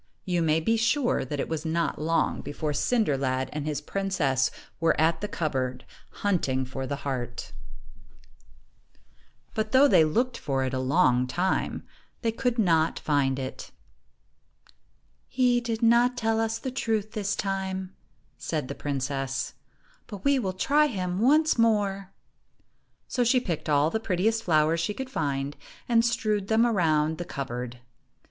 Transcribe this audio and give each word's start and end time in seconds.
You 0.25 0.41
may 0.41 0.59
be 0.59 0.77
sure 0.77 1.23
that 1.23 1.39
it 1.39 1.47
was 1.47 1.63
not 1.63 2.01
long 2.01 2.41
before 2.41 2.73
Cinder 2.73 3.15
lad 3.15 3.51
and 3.53 3.67
his 3.67 3.81
princess 3.81 4.49
were 4.79 4.99
at 4.99 5.21
the 5.21 5.27
cupboard, 5.27 5.85
hunting 6.25 6.65
for 6.65 6.87
the 6.87 6.95
ii3 6.95 7.01
heart. 7.01 7.51
But 9.53 9.73
though 9.73 9.87
they 9.87 10.03
looked 10.03 10.39
for 10.39 10.63
it 10.63 10.73
a 10.73 10.79
long 10.79 11.27
time, 11.27 11.83
they 12.23 12.31
could 12.31 12.57
not 12.57 12.97
find 12.97 13.37
it. 13.37 13.69
"He 15.27 15.61
did 15.61 15.83
not 15.83 16.17
tell 16.17 16.39
us 16.39 16.57
the 16.57 16.71
truth 16.71 17.11
this 17.11 17.35
time," 17.35 17.95
said 18.39 18.69
the 18.69 18.73
princess, 18.73 19.53
"but 20.07 20.23
we 20.25 20.39
will 20.39 20.51
try 20.53 20.87
him 20.87 21.19
once 21.19 21.59
more." 21.59 22.11
So 23.07 23.23
she 23.23 23.39
picked 23.39 23.69
all 23.69 23.91
the 23.91 23.99
prettiest 23.99 24.41
flowers 24.45 24.79
she 24.79 24.95
could 24.95 25.11
find, 25.11 25.55
and 25.87 26.03
strewed 26.03 26.47
them 26.47 26.65
around 26.65 27.19
the 27.19 27.23
cupboard. 27.23 27.81